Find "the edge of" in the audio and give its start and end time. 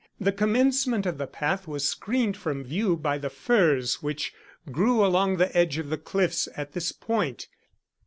5.37-5.91